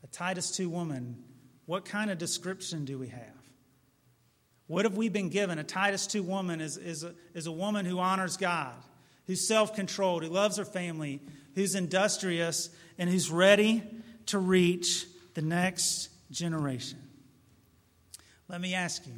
[0.01, 1.21] a Titus 2 woman,
[1.65, 3.21] what kind of description do we have?
[4.67, 5.59] What have we been given?
[5.59, 8.75] A Titus 2 woman is, is, a, is a woman who honors God,
[9.25, 11.21] who's self controlled, who loves her family,
[11.55, 13.83] who's industrious, and who's ready
[14.27, 16.99] to reach the next generation.
[18.47, 19.13] Let me ask you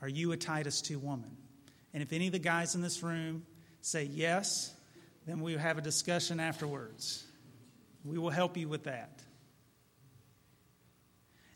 [0.00, 1.36] are you a Titus 2 woman?
[1.92, 3.44] And if any of the guys in this room
[3.80, 4.72] say yes,
[5.26, 7.24] then we have a discussion afterwards.
[8.04, 9.22] We will help you with that.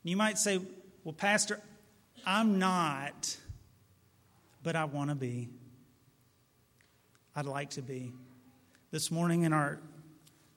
[0.02, 0.60] You might say,
[1.02, 1.60] well, Pastor,
[2.24, 3.36] I'm not,
[4.62, 5.48] but I want to be.
[7.34, 8.12] I'd like to be.
[8.92, 9.80] This morning in our,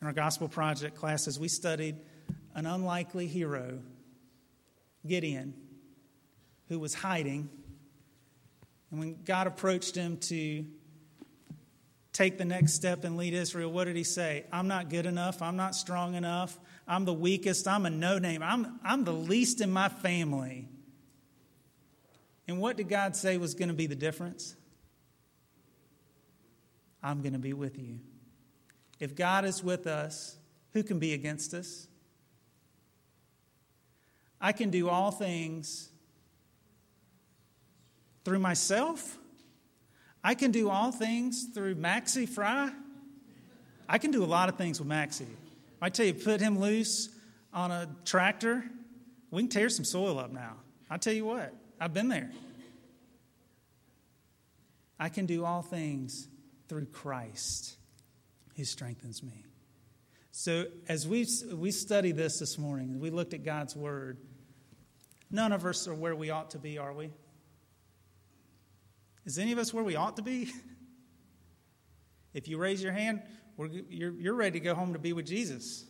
[0.02, 1.96] in our gospel project classes, we studied
[2.54, 3.80] an unlikely hero,
[5.08, 5.54] Gideon
[6.70, 7.50] who was hiding.
[8.92, 10.64] And when God approached him to
[12.20, 14.44] take the next step and lead Israel, what did he say?
[14.52, 15.42] I'm not good enough.
[15.42, 16.60] I'm not strong enough.
[16.86, 17.66] I'm the weakest.
[17.66, 18.44] I'm a no name.
[18.44, 20.68] I'm, I'm the least in my family.
[22.46, 24.58] And what did God say was going to be the difference?
[27.02, 28.00] I'm going to be with you.
[29.00, 30.36] If God is with us,
[30.74, 31.88] who can be against us?
[34.42, 35.88] I can do all things
[38.26, 39.18] through myself.
[40.24, 42.72] I can do all things through Maxie Fry.
[43.88, 45.26] I can do a lot of things with Maxie.
[45.82, 47.10] I tell you, put him loose
[47.54, 48.64] on a tractor,
[49.32, 50.58] we can tear some soil up now.
[50.90, 52.32] I tell you what, I've been there.
[55.00, 56.28] I can do all things
[56.68, 57.78] through Christ
[58.56, 59.46] who strengthens me.
[60.32, 64.18] So, as we, we study this this morning, we looked at God's Word,
[65.32, 67.10] none of us are where we ought to be, are we?
[69.26, 70.52] Is any of us where we ought to be?
[72.34, 73.24] If you raise your hand,
[73.90, 75.86] you're, you're ready to go home to be with Jesus.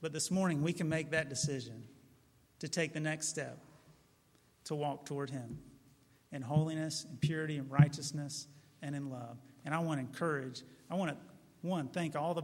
[0.00, 1.84] But this morning, we can make that decision
[2.60, 3.58] to take the next step
[4.64, 5.58] to walk toward Him
[6.30, 8.46] in holiness, in purity, in righteousness,
[8.82, 9.38] and in love.
[9.64, 11.16] And I want to encourage, I want to,
[11.62, 12.42] one, thank all the,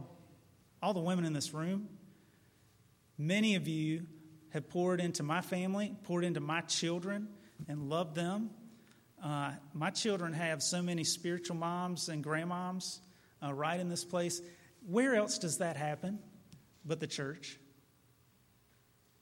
[0.81, 1.87] all the women in this room.
[3.17, 4.05] Many of you
[4.55, 7.27] have poured into my family, poured into my children,
[7.67, 8.49] and loved them.
[9.21, 12.99] Uh, my children have so many spiritual moms and grandmoms
[13.43, 14.41] uh, right in this place.
[14.87, 16.19] Where else does that happen
[16.85, 17.57] but the church?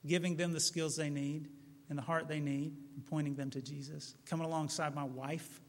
[0.06, 1.48] Giving them the skills they need
[1.90, 4.14] and the heart they need, and pointing them to Jesus.
[4.28, 5.62] Coming alongside my wife.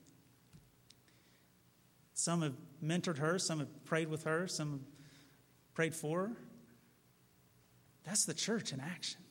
[2.12, 4.80] Some have mentored her, some have prayed with her, some have
[5.72, 6.32] prayed for her.
[8.04, 9.24] That's the church in action.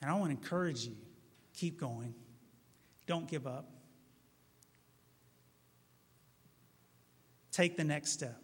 [0.00, 0.96] And I want to encourage you
[1.54, 2.14] keep going,
[3.06, 3.70] don't give up.
[7.50, 8.40] Take the next step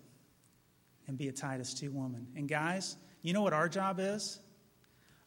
[1.07, 2.28] and be a Titus 2 woman.
[2.36, 4.40] And guys, you know what our job is?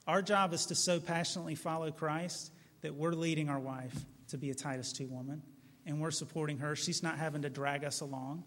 [0.07, 2.51] Our job is to so passionately follow Christ
[2.81, 3.93] that we're leading our wife
[4.29, 5.43] to be a Titus 2 woman
[5.85, 6.75] and we're supporting her.
[6.75, 8.43] She's not having to drag us along,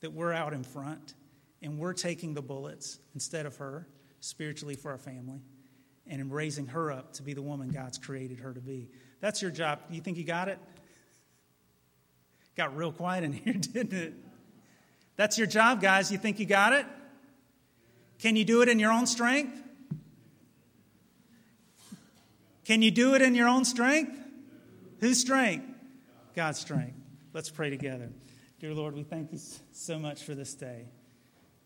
[0.00, 1.14] that we're out in front
[1.62, 3.86] and we're taking the bullets instead of her
[4.20, 5.40] spiritually for our family
[6.10, 8.90] and in raising her up to be the woman God's created her to be.
[9.20, 9.78] That's your job.
[9.90, 10.58] You think you got it?
[12.56, 14.14] Got real quiet in here, didn't it?
[15.16, 16.10] That's your job, guys.
[16.10, 16.84] You think you got it?
[18.18, 19.56] Can you do it in your own strength?
[22.64, 24.18] Can you do it in your own strength?
[25.00, 25.66] Whose strength?
[26.34, 26.96] God's strength.
[27.32, 28.10] Let's pray together.
[28.58, 29.38] Dear Lord, we thank you
[29.72, 30.86] so much for this day.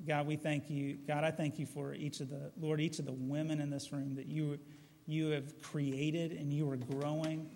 [0.06, 0.98] God, we thank you.
[1.06, 3.92] God, I thank you for each of the, Lord, each of the women in this
[3.92, 4.58] room that you,
[5.06, 7.48] you have created and you are growing.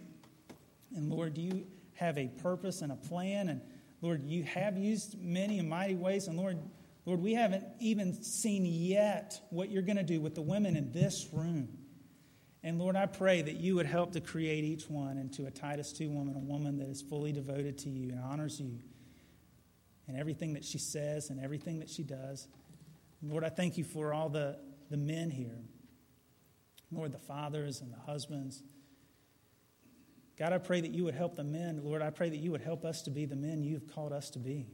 [0.94, 3.48] And Lord, you have a purpose and a plan.
[3.48, 3.60] And
[4.00, 6.26] Lord, you have used many and mighty ways.
[6.26, 6.58] And Lord,
[7.04, 10.92] Lord, we haven't even seen yet what you're going to do with the women in
[10.92, 11.68] this room.
[12.62, 15.92] And Lord, I pray that you would help to create each one into a Titus
[15.92, 18.78] 2 woman, a woman that is fully devoted to you and honors you
[20.08, 22.48] and everything that she says and everything that she does.
[23.22, 24.58] Lord, I thank you for all the,
[24.90, 25.60] the men here.
[26.90, 28.62] Lord, the fathers and the husbands.
[30.38, 31.80] God, I pray that you would help the men.
[31.84, 34.30] Lord, I pray that you would help us to be the men you've called us
[34.30, 34.66] to be.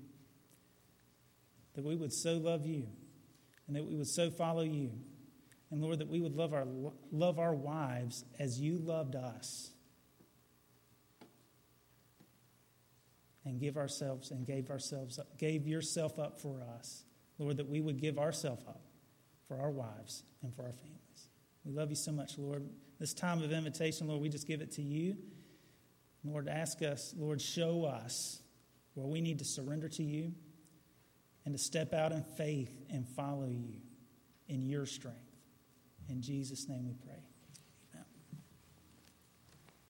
[1.74, 2.86] That we would so love you
[3.66, 4.92] and that we would so follow you.
[5.70, 6.66] And Lord, that we would love our,
[7.10, 9.70] love our wives as you loved us.
[13.44, 17.04] And give ourselves and gave ourselves up, gave yourself up for us.
[17.38, 18.82] Lord, that we would give ourselves up
[19.48, 21.28] for our wives and for our families.
[21.64, 22.64] We love you so much, Lord.
[22.98, 25.16] This time of invitation, Lord, we just give it to you.
[26.24, 28.40] Lord, ask us, Lord, show us
[28.94, 30.32] where we need to surrender to you
[31.44, 33.80] and to step out in faith and follow you
[34.48, 35.18] in your strength.
[36.08, 37.13] In Jesus' name we pray.